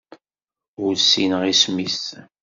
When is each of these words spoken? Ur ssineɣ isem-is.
Ur 0.83 0.93
ssineɣ 0.97 1.41
isem-is. 1.53 2.01